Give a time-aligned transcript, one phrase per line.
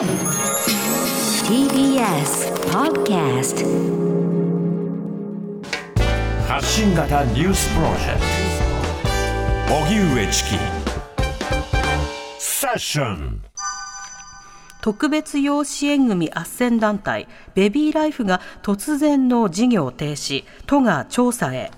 [0.00, 0.08] TBS
[2.72, 3.66] Podcast
[6.48, 8.20] 発信型ニュースプロジェク
[9.68, 9.74] ト。
[9.74, 10.56] 荻上チキ。
[12.38, 13.42] セッション。
[14.80, 20.44] 特別養子縁組斡旋団体ベビーライフが突然の事業停止。
[20.64, 21.70] 都が調査へ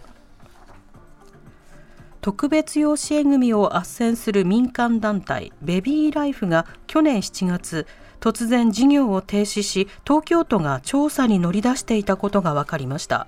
[2.23, 7.89] 特別養子縁組を斡旋する民間団体ベビーライフが去年7月
[8.21, 13.27] 突然事業を停止し東京都が調査に乗り出していたことが分かりました。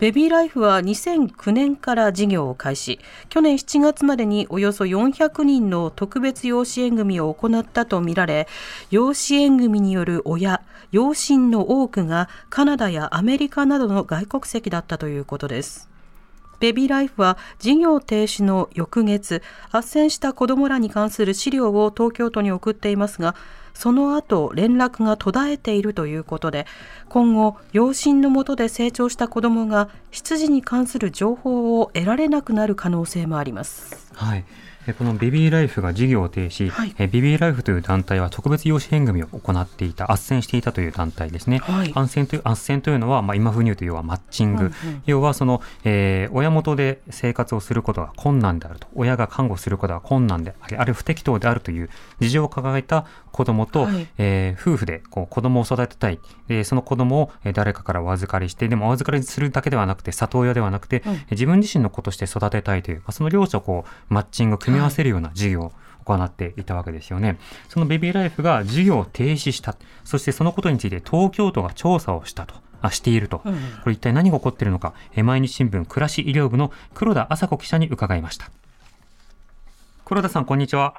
[0.00, 2.98] ベビーライフは2009年から事業を開始。
[3.28, 8.48] 去年7月までにおよそ400人の特別養子縁組を行ったとみられ
[8.90, 15.93] 養子縁組による親養親の多くがカナダやアメリカなどの外国籍だったということです。
[16.64, 23.34] ベビーライフは事業停止の翌月、斡旋した子どもらに関する資料を東京都に送っていますが、
[23.74, 26.66] その後連絡が途絶えているということで、
[27.10, 34.10] 今後、養親のもとで成長した子どもが出自に関する情報を得られなくなる可能性もあります。
[34.14, 34.44] はい
[34.92, 41.58] このベビーライフが事業を停止、はい、ベビーライフという団体は特別養子縁組を行っていた、斡旋していたという団体ですね。
[41.58, 51.88] はい、斡旋という斡旋というのは、まあ、今風に言うと要はマッチング、うんうん、要はその、えー、親元で生活をすることが困難であると、親が看護することが困難であり、あるいは不適当であるという
[52.20, 65.72] 事情を抱えた子供と、はい、えー、夫婦でこう子供を育てたい、えー、その子供を誰かからお預かりして、でもお預かりするだけではなくて、里親ではなくて、うん、自分自身の子として育てたいという、まあ、その両者をこうマッチング、組み合わせるような事業を
[66.04, 67.38] 行っていたわけですよね。
[67.68, 69.76] そのベビーライフが事業を停止した。
[70.04, 72.54] そしてそのことについて東京都が調査をしたと。
[72.82, 73.50] あしていると、こ
[73.86, 78.50] れ一体何が起こっているのか、毎日新聞暮らし医療部の黒田麻子記者に伺いました。
[80.04, 80.92] 黒田さん、こんにちは。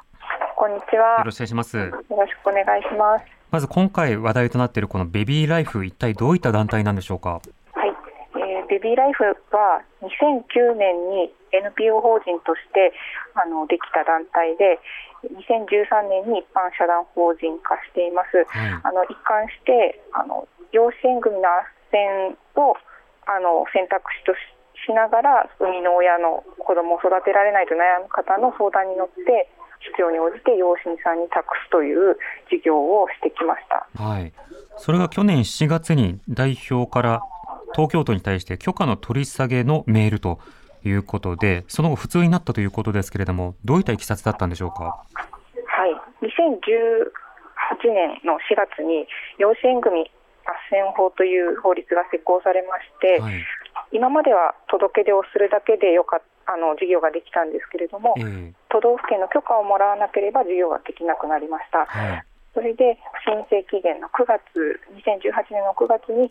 [0.55, 1.19] こんにちは。
[1.19, 1.77] よろしくお願いします。
[1.77, 3.25] よろしくお願いします。
[3.51, 7.39] まず今回話題となっているこのベビーライフ、一体どういった団体なんでしょうか？
[8.65, 12.93] ベビーライフは2009年に NPO 法人として
[13.33, 14.79] あのできた団体で、
[15.25, 18.45] 2013年に一般社団法人化しています。
[18.45, 21.41] はい、あの一貫してあの養子縁組の
[21.93, 22.77] 斡旋を
[23.25, 24.33] あの選択肢と
[24.85, 29.49] しながら生みの親の子供を育てられないと悩む方の相談に乗って
[29.91, 32.17] 必要に応じて養子さんに託すという
[32.49, 33.87] 事業をしてきました。
[33.97, 34.33] はい。
[34.77, 37.21] それが去年7月に代表から
[37.75, 40.39] 東京都に対して許可の取り下げのメールと
[40.85, 44.83] いうことで、その後普通になったということですけれども、どういったいきさつだったんでしょうか？
[44.85, 45.95] はい。
[46.21, 46.31] 2018
[47.91, 50.09] 年の4月に養子縁組
[50.45, 53.43] 斡旋法という法律が施行されまして、はい、
[53.91, 61.85] 今までは届け出をするだけでよかあの事業ができたんですけれども、えー、都道府県の許可をもらわなければ事業ができなくなりました。
[61.85, 64.39] はい、それで申請期限の9月、
[64.93, 66.29] 2018年の9月に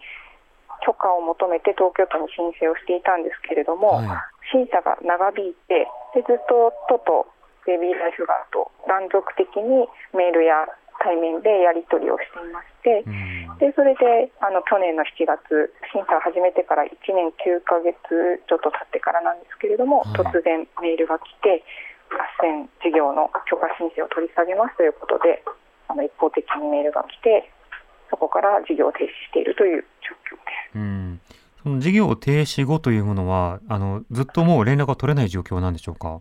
[0.82, 4.06] 許可を求めて東京都に申請をしていたんですけれども、はい、
[4.50, 7.26] 審査が長引いてでずっと都と
[7.66, 10.68] ベビーライフガーと断続的にメールや
[11.00, 13.04] 対面でやり取りをしていまして、
[13.60, 17.92] でそれであの去年の7月、審査を始めてから1年9ヶ月
[18.48, 21.64] ちょっと経ってからなんですけれども、突然メールが来て、
[22.40, 25.42] 斡旋事業の許可申請を取り下げますということで、
[25.88, 27.50] あの一方的にメールが来て、
[28.10, 29.84] そこから事業を停止しているという。
[30.74, 31.20] うん。
[31.62, 36.20] その事業停止後というものはあの、ずっともう連絡が取れない状況なんでしょうか？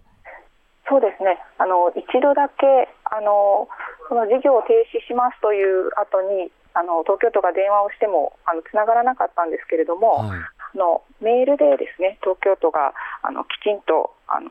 [0.87, 1.39] そうですね。
[1.57, 3.67] あの一度だけあの
[4.09, 14.49] その事業を停止しますという後にあの東京都が電話をしてもあのつながらなかったんですけれども、はい、あのメールでですね東京都があのきちんとあの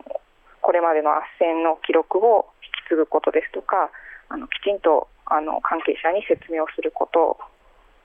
[0.61, 3.91] これまでの斡旋の記録を引き継ぐことですとか
[4.29, 7.39] あのきちんとあの関係者に説明をすること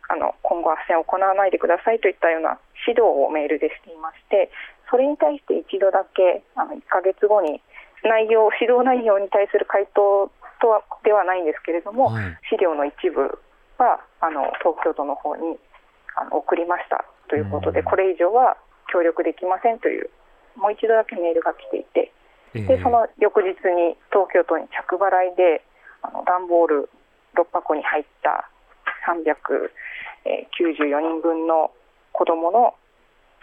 [0.09, 4.50] あの今後斡旋を行わないでくださいといったような指導をメールでしていまして
[4.90, 7.59] それに対して一度だけあの1ヶ月後に
[8.03, 13.40] 内容指導内容に対する回答とはではないんですけれども、はい、資料の一部
[13.78, 15.57] はあの東京都の方に
[16.15, 18.57] あの送りましたということで、これ以上は
[18.92, 20.09] 協力できませんという
[20.56, 22.12] もう一度だけメールが来ていて、
[22.54, 25.62] でその翌日に東京都に着払いで
[26.01, 26.89] あの段ボール
[27.38, 28.50] 6箱に入った
[29.07, 31.71] 394人分の
[32.12, 32.75] 子どもの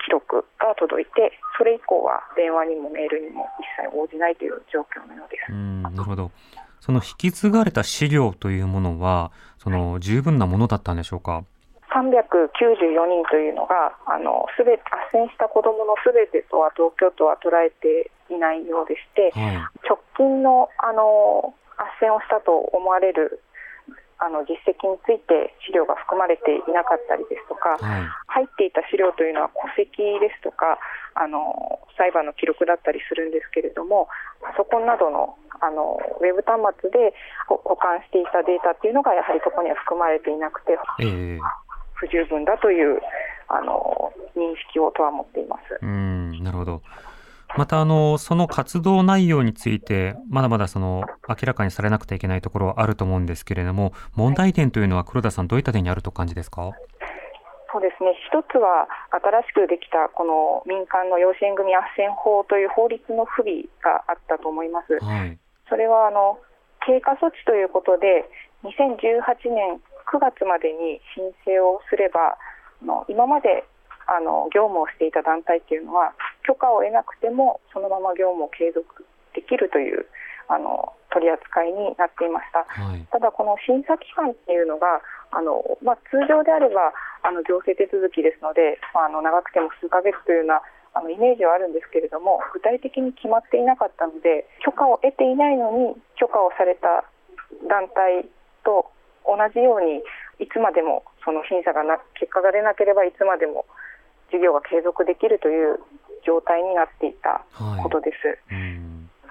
[0.04, 5.52] 記録が届いて、それ以降は電話にもメールにも一切応じないという状況のようです。
[5.52, 6.30] うんなるほど。
[6.80, 11.44] その引き継がれた資料というものは、その十分なものだったんでしょうか
[11.88, 14.82] ？394人というのが、あのすべて
[15.14, 19.56] 斡旋した子どものすべてとは東京都は捉えていないようでして、はい、
[19.88, 21.54] 直近のあの
[22.00, 23.40] 斡旋をしたと思われる
[24.24, 28.08] あの実績について資料が含まれていなかったりですとか、はい、
[28.40, 30.80] 入っていた資料というのは戸籍ですとか
[31.12, 34.08] あの裁判の記録だったりするんですけれども
[34.40, 37.14] パソコンなどのあのウェブ端末で
[37.46, 41.38] 保管していたデータっていうのがやはりそこには含まれていなくて、えー、
[41.94, 43.00] 不十分だという
[43.48, 45.78] あの認識をとは持っています。
[45.80, 46.82] うんなるほど
[47.56, 56.72] またあの、その活動内容について、まだまだその明らかにされなくてはいけないところはあると思うんですけれども、問題点というのは黒田さん、どういった点にあると感じですか？
[57.72, 65.04] そうですね一つは新しくできたこの民間の養子縁組斡旋法という法律の不備があったと思います。
[65.04, 65.36] はい、
[65.68, 66.38] それはあの
[66.86, 68.30] 経過措置ということで
[68.62, 72.38] 2018年9月までに申請をすれば
[72.80, 73.64] の今まで
[74.06, 76.14] あの業務をしていた団体というのは
[76.44, 79.04] 許可を得なくてもそのまま業務を継続
[79.34, 80.06] できるという
[80.48, 85.00] あの取り扱いになっていました、はい、ただ、この審査期間っていうのが
[85.32, 86.92] あの、まあ、通常であれば
[87.22, 90.60] あの行政手続きですので、まあ、あの長くても数ヶ月というような
[90.94, 97.02] あのイメージはあるんですけれども具体的に決まっていなかったので許可を得ていないのに許可をされた
[97.66, 98.30] 団体
[98.62, 98.86] と
[99.26, 100.04] 同じように
[100.38, 103.66] いつまでもその審査がな結果が出なければいつまでも
[104.30, 105.82] 事業が継続できるという
[106.24, 107.44] 状態になっていた
[107.82, 108.26] ことです。
[108.52, 108.58] は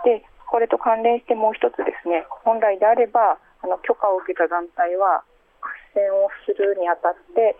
[0.06, 5.24] い、でこれと関連してもう一つですね本来であればあの許可を受けた団体は
[5.96, 7.58] 斡旋をするにあたって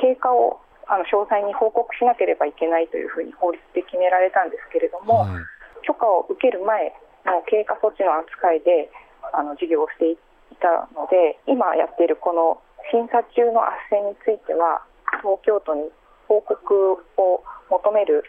[0.00, 5.44] 経過をあの詳細に報告しなければいけないというふうに法律で決められたんですけれども、はい、
[5.84, 6.94] 許可を受ける前
[7.26, 8.88] の経過措置の扱いで
[9.32, 10.16] あの事業をしてい
[10.62, 12.60] たので今やっているこの
[12.90, 14.80] 審査中の斡旋については
[15.20, 15.90] 東京都に
[16.28, 18.24] 報告を求める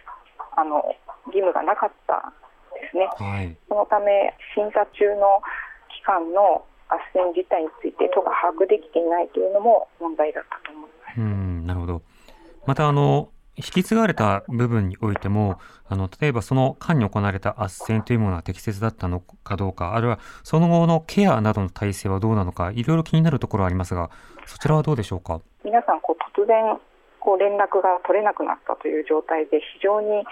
[0.56, 0.84] あの
[1.28, 2.34] 義務がなかった
[2.74, 5.42] ですね、はい、そのため審査中の
[5.90, 11.18] 期間の斡旋自体について都が把握できていないというのも問題だったと思います。
[11.20, 12.02] うんなるほど
[12.66, 13.30] またあの
[13.60, 15.60] 引き継がれた部分においても、
[15.90, 24.12] あの、例えばその間に行われた斡旋というものは適切だったのかどうか、あるいはその後のケアなどの体制はどうなのか、いろいろ気になるところはありますが、
[24.46, 25.42] そちらはどうでしょうか？
[25.66, 26.80] 皆さん、こう、突然、
[27.20, 30.26] こう、連絡が取れなくなったという状態で、非常に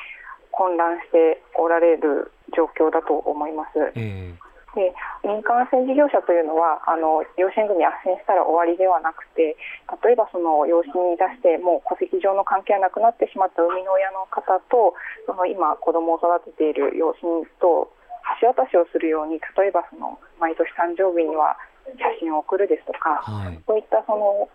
[0.52, 3.92] 混乱しておられる状況だと思います。
[3.96, 4.48] えー
[4.78, 4.94] で
[5.26, 9.58] 民間斡旋事業者というのはあの養子縁組斡旋したら終わりではなくて
[10.06, 14.94] 例えばその養子に出してもう戸籍上の関係がなくなってしまった生みの親の方と
[15.26, 17.26] その今子供を育てている養子
[17.58, 17.90] と
[18.38, 21.58] 橋渡しをするように例えばその毎年誕生日には
[21.98, 24.46] 写真を送るですとか、はい、そういったその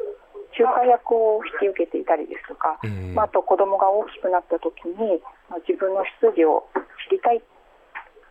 [0.59, 5.21] 仲介役を引き受けていたりですとか、えー、あと子供が大きくなった時に
[5.67, 6.69] 自分の出自を
[7.09, 7.41] 知りたいっ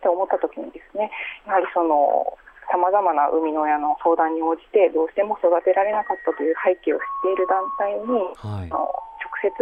[0.02, 1.10] て思った時にですね
[1.46, 2.38] やはりその
[2.70, 8.88] さまざまな生みの親の相談に応じてどうしても育てられなかったという背景を知っている団体に、はい、直
[9.44, 9.52] 接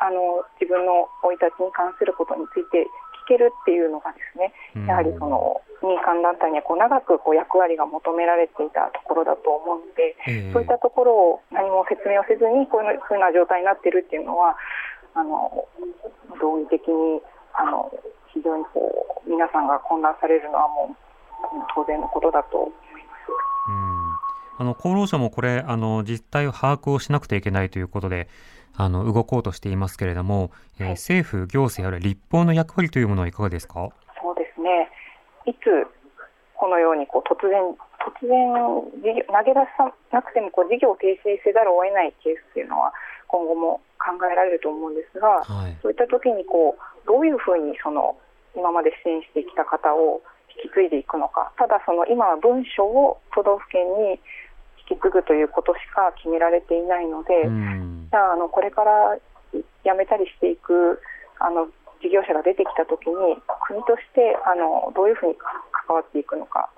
[0.00, 4.52] あの自分の生い立ちに関することについて聞けるっていうのがですね
[4.86, 14.56] やはりその民間団体にはこう長くこう役割が求められていたところだと思うので、えー、そういったところを何も説明をせずにこういうふうな状態になっているっていうのは
[15.14, 15.68] あの
[16.40, 17.20] 道義的に
[17.52, 17.92] あの
[18.32, 20.96] 非常にこう皆さんが混乱されるのはもう
[21.74, 23.30] 当然のことだと思います。
[23.68, 24.04] うん。
[24.58, 28.28] あの厚労省もこれあの実態を把握をしなくてはいけないということで
[28.76, 30.50] あの動こうとしていますけれども、
[30.80, 33.90] えー、政府、行政あるいは立法の役割というものはいかがですか？
[34.20, 34.90] そうですね。
[35.46, 35.86] いつ
[36.54, 37.60] このようにこう突然
[38.00, 42.92] 突然投げ出さなくてもこう事業を停止せざるを得ないケースというのは
[43.28, 48.16] 今後も考えられると思うんですが、はい、そういった時にこうどういうふうにその
[48.56, 50.22] 今まで支援してきた方を
[50.62, 54.20] 引き継いでいくのかただその今は文書を都道府県に
[54.90, 57.44] 引き継ぐということしか決められていないので、
[58.10, 59.16] じゃああのこれから
[59.52, 61.00] 辞めたりしていく
[61.40, 61.68] あの
[62.02, 65.36] 事業者が出てきたときに国としてあのどういうふうに
[65.72, 66.68] 関わっていくのか。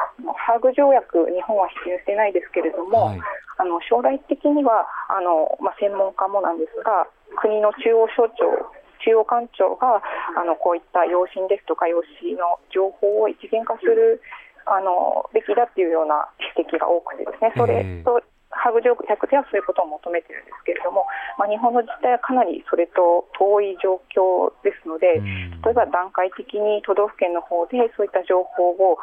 [0.46, 3.20] ハーグ条約日本は批准していないですけれども、はい、
[3.58, 7.06] あの将来的にはあの、まあ、専門家もなんですが
[7.42, 8.70] 国の中央省庁
[9.04, 10.02] 中央官庁が
[10.34, 14.20] あのこういった養親ですとか養子の情報を一元化する
[14.66, 18.20] あのべきだっていうような指摘が多くてですねそれと
[18.50, 21.06] ハーグ条約ではそういうことを求めているんですけれども、
[21.38, 25.20] まあ、日本の自治体はかなりそれと遠い状況ですので、
[25.62, 28.98] 例えば段階的に都道府県の方でそういった情報を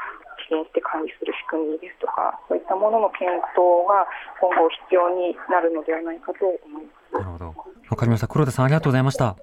[0.49, 4.03] 支援して管理する仕組みですとか、そういったものの検討が
[4.41, 7.13] 今後必要になるのではないかと思います。
[7.13, 7.53] なるほど。
[7.93, 8.27] わかりました。
[8.27, 9.37] 黒田さんありがとうございました。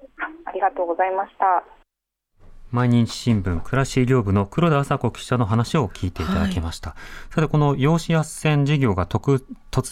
[0.45, 1.80] ありがとうございました。
[2.71, 6.91] 毎日新聞暮らし医療部の黒田麻子記者の話を聞いていただきました。
[6.91, 6.95] は
[7.31, 9.41] い、さて、この養子斡旋事業が突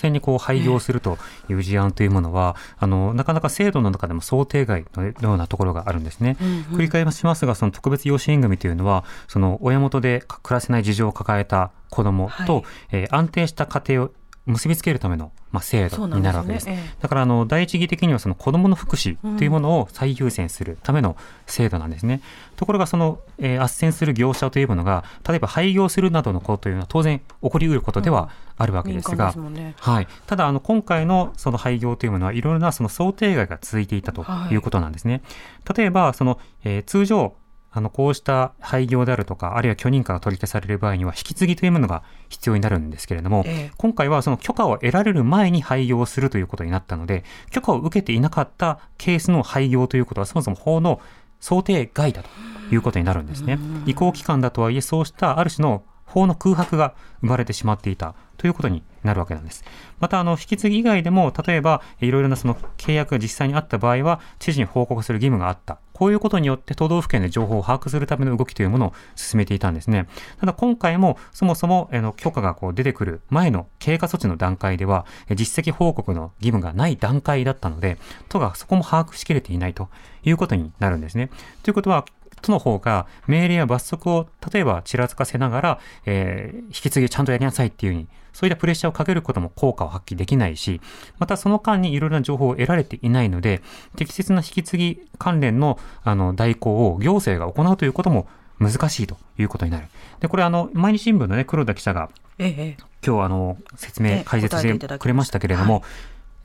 [0.01, 1.17] 然にこう廃業すると
[1.49, 6.37] いう事案というものは、えー、あの、なかなか制度の中でも想定外のようなところがあるんですね。
[6.41, 14.11] うんうん、繰り返しますが、その特別養子縁組というのは、その親元で暮らせない事情を抱えた子供と、はい、えー、安定した家庭を
[14.49, 16.67] 結びつけるための、まあ、制度になるわけです。
[16.67, 22.21] ねええ、だからあの第一義的にはその子どもの福祉というものを最優先するための制度なんですね。
[22.51, 34.59] うん、ところがその、えー、斡旋する業者というものが例えば廃業するなどのことというのは当然起こりうることではあるわけですが、うんね、はい、ただあの今回のその廃業というものはいろいろなその想定外が続いていたとい。
[34.59, 35.21] うことなんですね。
[35.65, 37.33] はい、例えばその、えー、通常
[37.71, 50.99] あの、こうした廃業であるとか、あるいは許認可が取り消される場合には、引き継ぎというものが必要になるんですけれども、ええ、今回はその許可を得られる前に廃業するということになったので、許可を受けていなかったケースの廃業ということは、そもそも法の
[51.39, 52.29] 想定外だと
[52.73, 53.59] いうことになるんですね。
[53.85, 59.63] 移行期間だとはいえ、そうしたある種の法の空白が生まれてしまっていたということになるわけなんです。
[59.99, 65.77] また、あの、引き継ぎ以外でも、例えば、いろいろなその契約が実際にあった場合は、知事に報告する義務があった。
[65.99, 70.07] こういうことによって都道府県で情報を把握するための動きというものを進めていたんですね。
[70.39, 75.05] ただ今回もそもそもあの許可がこう出てくる前の経過措置の段階では
[75.35, 77.97] 実績報告の義務がない段階だったので、
[78.29, 79.89] 都がそこも把握しきれていないと
[80.23, 81.29] いうことになるんですね。
[81.63, 82.05] ということは、
[82.41, 90.81] 都の方が命令や罰則を例えばちらつかせながら、えー、引き継ぎをちゃんとやりなさいっていうふうに、そういったプレッシャーをかけることも効果を発揮できないし、
[91.17, 93.61] またその間にいろいろな情報を得られていないので、
[93.95, 98.27] 適切な引き継ぎ関連のあの代行を行政が行うということも
[98.59, 99.87] 難しいということになる。
[100.19, 105.83] で、これあの、毎日新聞のね、黒田記者が、ええ、今日あの、説明、解説してくれましたけれども、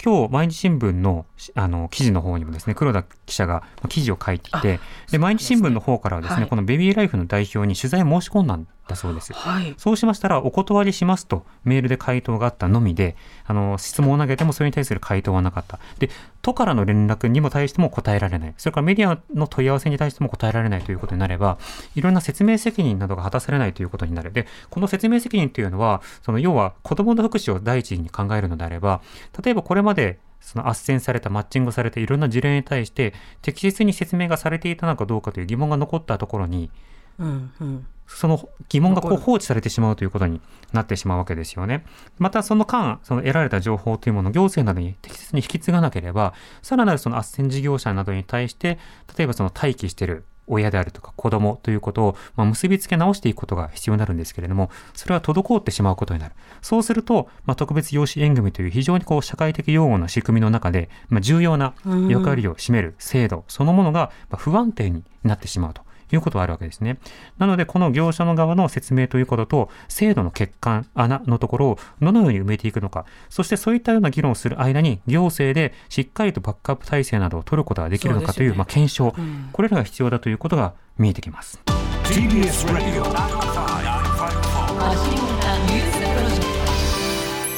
[0.04, 4.78] 今日、毎日新聞のあの記事の方にもですね、黒田記者が記事を書いていて、
[5.11, 9.32] で、毎日新聞の方からはですね、はい、このベビーライフの代表に取材を申し込んだんだそうです。
[9.32, 15.78] はい、そうしましたら、お断りしますとメールで回答があったのみで、あの、質問を投げてもそれに対する回答はなかった。
[15.98, 16.10] で、
[16.42, 18.54] 都からの連絡にも対しても答えられない。
[18.58, 21.58] それからメディアの問い合わせに対しても答えられないということになれば、
[21.94, 24.32] いろんな説明責任などが果たされないということになる。
[24.32, 29.00] で、この説明責任というのは、その要は子供の福祉を第一に考えるのであれば、
[29.42, 36.70] 例えばこれまでその斡旋された、マッチングされたいろんな事例に対して、適切に説明がされていたのかどうかという疑問が残ったところに、
[37.18, 40.40] うんうん、その疑問がこう放置されてしまうということに
[40.73, 41.84] なってしまうわけですよね。
[42.18, 48.78] またその間、その得られた情報というものを行政などに適切に引き継がなければ、さらなるその斡旋事業者などに対して、
[49.16, 56.34] 例えばその待機している親であるとか子供ということを、まあ、結びつけ直していくことが必要になるんですけれども、それは滞ってしまうことになる。
[56.61, 61.75] そうすると、まあ、特別養子縁組という非常にこう社会的用語の仕組みの中で、まあ、重要な
[62.08, 65.82] 役割を占める制度そのものが不安定になってしまうと。
[66.12, 66.99] いうことがあるわけですね。
[67.38, 81.61] なので、この業者の側の説明ということと、制度の欠陥、穴のところをどのように埋めていくのか、そしてそういったような議論をする間に、行政でしっかりとバックアップ体制などを取ることができるのかという、うね、まあ、検証、うん、これらが必要だということが見えてきます。
[82.04, 83.04] TBS ラディオ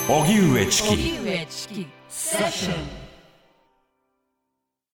[0.08, 1.86] 荻上チキ。
[2.08, 3.05] セッション